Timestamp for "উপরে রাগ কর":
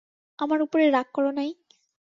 0.61-1.25